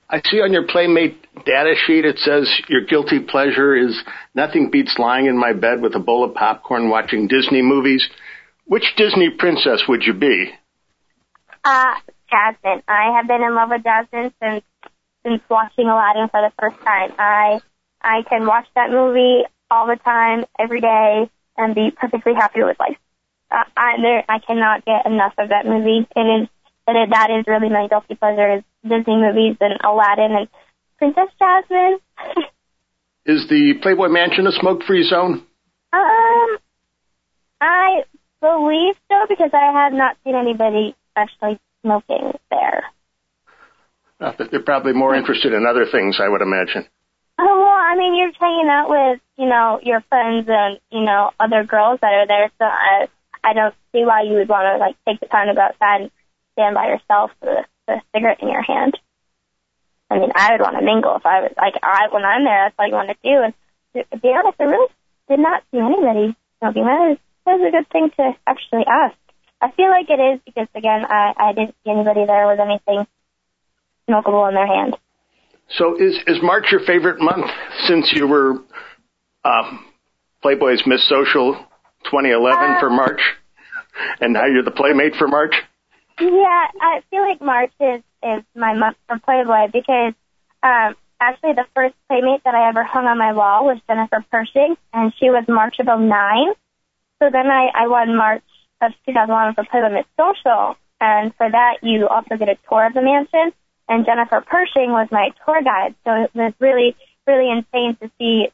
I 0.09 0.21
see 0.25 0.41
on 0.41 0.53
your 0.53 0.67
Playmate 0.67 1.21
data 1.45 1.75
sheet 1.87 2.05
it 2.05 2.19
says 2.19 2.49
your 2.69 2.85
guilty 2.85 3.21
pleasure 3.21 3.75
is 3.75 4.03
nothing 4.35 4.71
beats 4.71 4.97
lying 4.99 5.27
in 5.27 5.39
my 5.39 5.53
bed 5.53 5.83
with 5.83 5.95
a 5.95 5.99
bowl 5.99 6.25
of 6.25 6.35
popcorn 6.35 6.91
watching 6.91 7.27
Disney 7.27 7.63
movies. 7.63 8.07
Which 8.67 8.95
Disney 8.97 9.31
princess 9.31 9.83
would 9.89 10.03
you 10.03 10.13
be? 10.13 10.51
Uh, 11.65 11.95
Jasmine. 12.31 12.83
I 12.89 13.17
have 13.17 13.29
been 13.29 13.43
in 13.43 13.55
love 13.55 13.71
with 13.71 13.83
Jasmine 13.85 14.33
since 14.43 14.65
since 15.25 15.43
watching 15.49 15.87
Aladdin 15.87 16.29
for 16.29 16.41
the 16.41 16.53
first 16.61 16.77
time. 16.85 17.13
I 17.19 17.61
I 18.03 18.23
can 18.29 18.47
watch 18.47 18.67
that 18.75 18.91
movie 18.91 19.45
all 19.71 19.87
the 19.87 19.97
time, 19.97 20.45
every 20.59 20.81
day, 20.81 21.31
and 21.57 21.75
be 21.75 21.91
perfectly 21.91 22.35
happy 22.35 22.63
with 22.63 22.79
life 22.79 22.99
uh, 23.51 23.65
I 23.77 23.97
there 24.01 24.25
I 24.29 24.39
cannot 24.39 24.85
get 24.85 25.07
enough 25.07 25.35
of 25.39 25.51
that 25.51 25.67
movie. 25.67 26.07
It 26.17 26.21
is 26.21 26.49
it 26.89 26.93
is 26.93 27.11
that 27.11 27.31
is 27.31 27.45
really 27.47 27.69
my 27.69 27.89
guilty 27.89 28.15
pleasure 28.15 28.59
is 28.59 28.63
Disney 28.83 29.17
movies 29.17 29.57
and 29.61 29.79
Aladdin 29.85 30.37
and 30.37 30.49
Princess 30.99 31.33
Jasmine. 31.39 31.99
is 33.27 33.49
the 33.49 33.75
Playboy 33.83 34.09
Mansion 34.09 34.47
a 34.47 34.53
smoke-free 34.53 35.05
zone? 35.09 35.45
Um, 35.93 36.59
I 37.61 38.03
believe 38.41 38.95
so 39.11 39.27
because 39.29 39.51
I 39.53 39.73
have 39.83 39.93
not 39.93 40.17
seen 40.25 40.35
anybody 40.35 40.95
actually 41.17 41.59
smoking 41.83 42.33
there. 42.51 42.85
Uh, 44.21 44.33
they're 44.51 44.63
probably 44.63 44.93
more 44.93 45.15
interested 45.15 45.53
in 45.53 45.67
other 45.67 45.87
things, 45.91 46.19
I 46.21 46.29
would 46.29 46.41
imagine. 46.41 46.87
Oh 47.39 47.59
well, 47.61 47.69
I 47.69 47.97
mean, 47.97 48.17
you're 48.17 48.33
hanging 48.41 48.69
out 48.69 48.89
with 48.89 49.21
you 49.37 49.47
know 49.47 49.81
your 49.83 50.01
friends 50.09 50.49
and 50.49 50.79
you 50.91 51.03
know 51.03 51.31
other 51.39 51.65
girls 51.65 52.01
that 52.01 52.13
are 52.13 52.27
there, 52.27 52.51
so 52.59 52.65
I 52.65 53.09
I 53.45 53.53
don't 53.53 53.75
see 53.93 54.05
why 54.05 54.23
you 54.23 54.35
would 54.35 54.49
want 54.49 54.65
to 54.65 54.79
like 54.79 54.97
take 55.07 55.21
the 55.21 55.27
time 55.27 55.49
to 55.49 55.55
go 55.55 55.61
outside 55.61 56.03
and 56.03 56.11
stand 56.55 56.75
by 56.75 56.89
yourself 56.89 57.31
with 57.41 57.67
a, 57.89 58.01
cigarette 58.15 58.43
in 58.43 58.49
your 58.49 58.63
hand. 58.63 58.99
I 60.11 60.19
mean, 60.19 60.33
I 60.35 60.53
would 60.53 60.61
want 60.61 60.77
to 60.79 60.85
mingle 60.85 61.17
if 61.17 61.27
I 61.27 61.43
was 61.43 61.53
like 61.57 61.75
I 61.83 62.09
when 62.11 62.25
I'm 62.25 62.45
there. 62.45 62.67
That's 62.67 62.75
all 62.79 62.89
you 62.89 62.95
want 62.95 63.11
to 63.11 63.17
do. 63.23 63.43
And 63.45 63.55
to 63.95 64.19
be 64.19 64.33
honest, 64.33 64.61
I 64.61 64.65
really 64.65 64.89
did 65.29 65.41
not 65.41 65.63
see 65.71 65.79
anybody 65.79 66.35
smoking. 66.59 66.85
That 66.85 67.61
is 67.61 67.69
a 67.69 67.71
good 67.71 67.89
thing 67.91 68.11
to 68.17 68.33
actually 68.47 68.85
ask. 68.89 69.17
I 69.61 69.71
feel 69.73 69.91
like 69.91 70.09
it 70.09 70.21
is 70.21 70.41
because 70.45 70.69
again, 70.75 71.05
I 71.05 71.35
I 71.37 71.53
didn't 71.53 71.77
see 71.85 71.91
anybody 71.91 72.25
there 72.25 72.47
with 72.49 72.61
anything 72.61 73.07
smokable 74.09 74.49
in 74.49 74.55
their 74.55 74.67
hand. 74.67 74.97
So 75.71 75.97
is 75.97 76.17
is 76.27 76.39
March 76.43 76.67
your 76.71 76.81
favorite 76.87 77.21
month 77.21 77.47
since 77.87 78.13
you 78.15 78.29
were 78.29 78.53
um, 79.45 79.85
Playboy's 80.43 80.83
Miss 80.87 81.07
Social 81.09 81.55
2011 82.05 82.63
uh, 82.63 82.81
for 82.81 82.91
March, 82.91 83.21
and 84.21 84.33
now 84.33 84.47
you're 84.47 84.63
the 84.63 84.71
playmate 84.71 85.15
for 85.17 85.27
March. 85.27 85.55
Yeah, 86.21 86.67
I 86.81 87.03
feel 87.11 87.23
like 87.23 87.41
March 87.41 87.73
is 87.81 88.03
is 88.23 88.45
my 88.55 88.75
month 88.75 88.97
for 89.09 89.19
Playboy 89.19 89.73
because 89.73 90.15
um, 90.63 90.95
actually 91.21 91.53
the 91.55 91.67
first 91.75 91.95
playmate 92.09 92.43
that 92.45 92.55
I 92.55 92.69
ever 92.69 92.85
hung 92.85 93.07
on 93.07 93.19
my 93.19 93.33
wall 93.33 93.65
was 93.65 93.79
Jennifer 93.89 94.25
Pershing, 94.31 94.77
and 94.93 95.13
she 95.19 95.31
was 95.31 95.45
March 95.49 95.77
of 95.81 95.87
09. 95.87 96.09
So 97.19 97.31
then 97.31 97.47
I, 97.47 97.69
I 97.75 97.89
won 97.89 98.17
March 98.17 98.45
of 98.81 98.93
2011 99.07 99.55
for 99.55 99.65
Playboy 99.65 99.95
Miss 99.95 100.07
Social, 100.17 100.77
and 101.01 101.35
for 101.37 101.51
that 101.51 101.79
you 101.83 102.07
also 102.09 102.37
get 102.37 102.49
a 102.49 102.57
tour 102.69 102.87
of 102.87 102.95
the 102.95 103.03
mansion. 103.03 103.53
And 103.89 104.05
Jennifer 104.05 104.41
Pershing 104.41 104.91
was 104.91 105.09
my 105.11 105.31
tour 105.45 105.63
guide, 105.63 105.95
so 106.05 106.25
it 106.25 106.31
was 106.35 106.53
really, 106.59 106.97
really 107.27 107.51
insane 107.51 107.97
to 108.03 108.11
see 108.19 108.49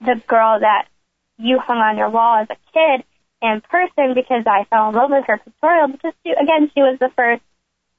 the 0.00 0.20
girl 0.26 0.60
that 0.60 0.88
you 1.38 1.58
hung 1.60 1.78
on 1.78 1.96
your 1.96 2.10
wall 2.10 2.38
as 2.42 2.48
a 2.50 2.56
kid 2.72 3.04
in 3.40 3.60
person 3.60 4.14
because 4.14 4.44
I 4.46 4.64
fell 4.68 4.88
in 4.88 4.94
love 4.94 5.10
with 5.10 5.24
her 5.26 5.38
pictorial 5.38 5.88
because 5.88 6.12
she, 6.24 6.30
again, 6.32 6.70
she 6.74 6.80
was 6.80 6.98
the 6.98 7.10
first, 7.14 7.42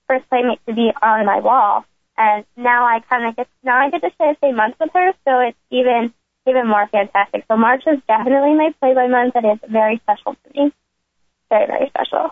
first 0.08 0.28
playmate 0.30 0.60
to 0.68 0.74
be 0.74 0.92
on 1.02 1.26
my 1.26 1.40
wall. 1.40 1.86
And 2.18 2.44
now 2.58 2.86
I 2.86 3.00
kind 3.00 3.26
of 3.26 3.38
get, 3.38 3.48
now 3.64 3.80
I 3.80 3.90
get 3.90 4.02
to 4.02 4.12
share 4.18 4.34
the 4.34 4.40
same 4.42 4.58
month 4.58 4.76
with 4.80 4.90
her, 4.94 5.14
so 5.24 5.40
it's 5.40 5.58
even, 5.72 6.14
even 6.46 6.68
more 6.68 6.88
fantastic. 6.88 7.46
So 7.50 7.56
March 7.56 7.84
is 7.88 8.00
definitely 8.08 8.56
my 8.56 8.74
Playboy 8.82 9.08
month. 9.08 9.36
It 9.38 9.46
is 9.46 9.60
very 9.72 10.02
special 10.04 10.36
to 10.36 10.50
me. 10.54 10.74
Very, 11.50 11.68
very 11.68 11.88
special. 11.88 12.32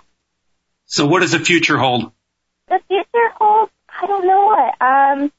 So 0.85 1.07
what 1.07 1.21
does 1.21 1.31
the 1.31 1.39
future 1.39 1.77
hold? 1.77 2.11
The 2.67 2.79
future 2.87 3.29
holds, 3.39 3.71
I 3.99 4.05
don't 4.05 4.27
know 4.27 4.45
what. 4.45 4.81
Um, 4.81 5.31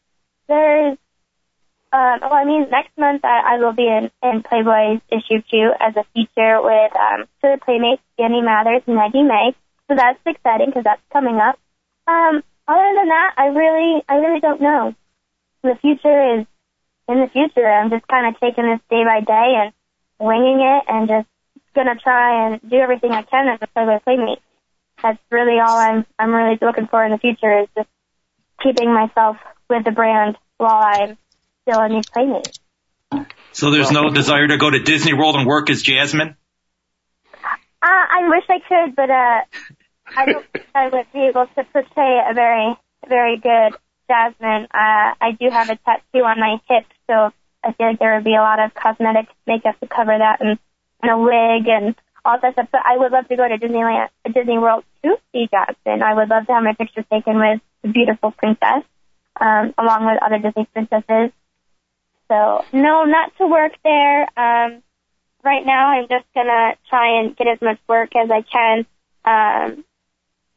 there's 0.48 0.98
um, 1.90 2.20
well, 2.20 2.34
I 2.34 2.44
mean, 2.44 2.68
next 2.70 2.92
month 2.98 3.24
I, 3.24 3.54
I 3.54 3.58
will 3.58 3.72
be 3.72 3.88
in, 3.88 4.10
in 4.22 4.42
Playboy's 4.42 5.00
issue 5.08 5.40
two 5.50 5.72
as 5.80 5.96
a 5.96 6.04
feature 6.12 6.60
with 6.60 6.92
um, 6.94 7.24
two 7.40 7.56
the 7.56 7.58
Playmates, 7.64 8.02
Dani 8.18 8.44
Mathers 8.44 8.82
and 8.86 8.96
Maggie 8.96 9.22
May. 9.22 9.54
So 9.88 9.96
that's 9.96 10.20
exciting 10.26 10.66
because 10.66 10.84
that's 10.84 11.00
coming 11.12 11.36
up. 11.40 11.58
Um, 12.06 12.42
other 12.68 12.92
than 12.92 13.08
that, 13.08 13.32
I 13.38 13.46
really, 13.46 14.02
I 14.06 14.16
really 14.16 14.40
don't 14.40 14.60
know. 14.60 14.94
The 15.62 15.78
future 15.80 16.40
is 16.40 16.46
in 17.08 17.20
the 17.20 17.30
future. 17.32 17.66
I'm 17.66 17.88
just 17.88 18.06
kind 18.06 18.28
of 18.28 18.38
taking 18.38 18.68
this 18.68 18.80
day 18.90 19.04
by 19.04 19.20
day 19.24 19.56
and 19.56 19.72
winging 20.20 20.60
it 20.60 20.84
and 20.88 21.08
just 21.08 21.28
gonna 21.74 21.96
try 21.96 22.46
and 22.46 22.60
do 22.68 22.76
everything 22.76 23.12
I 23.12 23.22
can 23.22 23.48
as 23.48 23.60
a 23.62 23.66
Playboy 23.66 24.00
Playmate. 24.04 24.42
That's 25.02 25.18
really 25.30 25.58
all 25.58 25.78
I'm, 25.78 26.04
I'm 26.18 26.34
really 26.34 26.58
looking 26.60 26.86
for 26.86 27.02
in 27.02 27.12
the 27.12 27.18
future 27.18 27.60
is 27.60 27.68
just 27.74 27.88
keeping 28.62 28.92
myself 28.92 29.36
with 29.68 29.84
the 29.84 29.90
brand 29.90 30.36
while 30.56 30.82
I'm 30.82 31.16
still 31.62 31.80
a 31.80 31.88
new 31.88 32.02
playmate. 32.12 32.58
So 33.52 33.70
there's 33.70 33.90
no 33.90 34.10
desire 34.10 34.46
to 34.46 34.58
go 34.58 34.70
to 34.70 34.80
Disney 34.80 35.14
World 35.14 35.36
and 35.36 35.46
work 35.46 35.70
as 35.70 35.82
Jasmine? 35.82 36.36
Uh, 37.80 37.86
I 37.86 38.28
wish 38.28 38.44
I 38.48 38.58
could, 38.68 38.96
but 38.96 39.10
uh, 39.10 39.40
I 40.16 40.26
don't 40.26 40.46
think 40.52 40.66
I 40.74 40.88
would 40.88 41.06
be 41.12 41.26
able 41.26 41.46
to 41.46 41.64
portray 41.72 42.20
a 42.28 42.34
very, 42.34 42.76
very 43.08 43.36
good 43.38 43.78
Jasmine. 44.08 44.64
Uh, 44.64 45.14
I 45.20 45.32
do 45.38 45.48
have 45.50 45.70
a 45.70 45.76
tattoo 45.76 46.24
on 46.24 46.40
my 46.40 46.58
hip, 46.68 46.84
so 47.06 47.30
I 47.64 47.72
feel 47.72 47.88
like 47.88 47.98
there 47.98 48.14
would 48.16 48.24
be 48.24 48.34
a 48.34 48.40
lot 48.40 48.58
of 48.58 48.74
cosmetic 48.74 49.28
makeup 49.46 49.78
to 49.80 49.86
cover 49.86 50.16
that, 50.16 50.40
and, 50.40 50.58
and 51.02 51.10
a 51.12 51.18
wig 51.18 51.68
and 51.68 51.94
all 52.24 52.38
that 52.40 52.54
stuff. 52.54 52.68
But 52.72 52.82
I 52.84 52.96
would 52.96 53.12
love 53.12 53.28
to 53.28 53.36
go 53.36 53.46
to 53.46 53.58
Disneyland, 53.58 54.08
Disney 54.32 54.58
World 54.58 54.84
to 55.04 55.16
see 55.32 55.48
Jasmine. 55.50 56.02
I 56.02 56.14
would 56.14 56.28
love 56.28 56.46
to 56.46 56.52
have 56.52 56.64
my 56.64 56.74
picture 56.74 57.04
taken 57.10 57.38
with 57.38 57.60
the 57.82 57.88
beautiful 57.88 58.30
princess, 58.32 58.84
um, 59.40 59.74
along 59.78 60.06
with 60.06 60.22
other 60.22 60.38
Disney 60.38 60.66
princesses. 60.72 61.32
So 62.28 62.64
no, 62.72 63.04
not 63.04 63.36
to 63.38 63.46
work 63.46 63.72
there. 63.82 64.22
Um, 64.38 64.82
right 65.44 65.64
now, 65.64 65.88
I'm 65.88 66.08
just 66.08 66.26
gonna 66.34 66.74
try 66.90 67.20
and 67.20 67.36
get 67.36 67.46
as 67.46 67.60
much 67.60 67.78
work 67.88 68.10
as 68.16 68.30
I 68.30 68.42
can 68.42 68.86
um, 69.24 69.84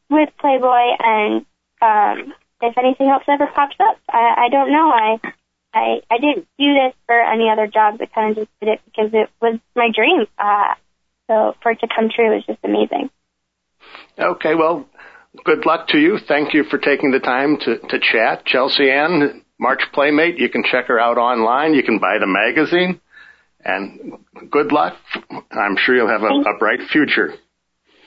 with 0.10 0.30
Playboy, 0.40 0.96
and 1.00 1.46
um, 1.82 2.34
if 2.62 2.78
anything 2.78 3.10
else 3.10 3.24
ever 3.28 3.48
pops 3.48 3.76
up, 3.80 3.98
I, 4.10 4.46
I 4.46 4.50
don't 4.50 4.72
know. 4.72 4.92
I 4.92 5.20
I 5.74 6.02
I 6.10 6.18
didn't 6.18 6.48
do 6.60 6.74
this 6.74 6.94
for 7.06 7.20
any 7.20 7.50
other 7.50 7.68
jobs. 7.68 8.00
I 8.02 8.06
kind 8.06 8.32
of 8.32 8.38
just 8.38 8.60
did 8.60 8.70
it 8.70 8.82
because 8.86 9.12
it 9.14 9.30
was 9.42 9.60
my 9.76 9.90
dream. 9.94 10.26
Uh, 10.38 10.76
so 11.28 11.56
for 11.64 11.72
it 11.72 11.80
to 11.80 11.88
come 11.88 12.10
true 12.14 12.34
was 12.34 12.46
just 12.46 12.60
amazing. 12.64 13.10
Okay, 14.20 14.54
well, 14.56 14.86
good 15.44 15.66
luck 15.66 15.88
to 15.90 15.98
you. 15.98 16.18
Thank 16.28 16.54
you 16.54 16.64
for 16.64 16.78
taking 16.78 17.12
the 17.12 17.20
time 17.20 17.58
to, 17.58 17.78
to 17.78 18.00
chat. 18.00 18.46
Chelsie 18.46 18.90
Aryn, 18.92 19.42
March 19.60 19.82
Playmate, 19.94 20.38
you 20.38 20.50
can 20.50 20.64
check 20.64 20.88
her 20.88 21.00
out 21.00 21.18
online. 21.18 21.74
You 21.74 21.84
can 21.84 22.00
buy 22.00 22.18
the 22.20 22.28
magazine. 22.28 23.00
And 23.64 24.18
good 24.50 24.72
luck. 24.72 24.98
I'm 25.52 25.78
sure 25.78 25.96
you'll 25.96 26.08
have 26.08 26.24
a, 26.24 26.26
a 26.26 26.58
bright 26.58 26.82
future. 26.90 27.36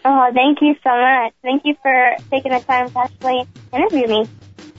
Oh, 0.04 0.30
thank 0.34 0.58
you 0.60 0.74
so 0.82 0.90
much. 0.90 1.32
Thank 1.42 1.62
you 1.64 1.76
for 1.80 2.16
taking 2.30 2.52
the 2.52 2.60
time 2.60 2.90
to 2.90 2.98
actually 2.98 3.46
interview 3.72 4.06
me. 4.06 4.28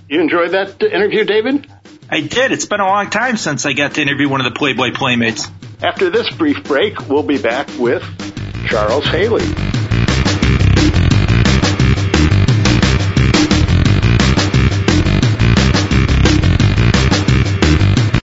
You 0.07 0.21
enjoyed 0.21 0.51
that 0.51 0.83
interview, 0.83 1.23
David? 1.23 1.67
I 2.09 2.21
did. 2.21 2.51
It's 2.51 2.65
been 2.65 2.81
a 2.81 2.85
long 2.85 3.09
time 3.09 3.37
since 3.37 3.65
I 3.65 3.73
got 3.73 3.95
to 3.95 4.01
interview 4.01 4.29
one 4.29 4.45
of 4.45 4.53
the 4.53 4.57
Playboy 4.57 4.91
Playmates. 4.93 5.49
After 5.81 6.09
this 6.09 6.29
brief 6.29 6.63
break, 6.63 7.09
we'll 7.09 7.23
be 7.23 7.41
back 7.41 7.67
with 7.79 8.03
Charles 8.67 9.05
Haley. 9.05 9.74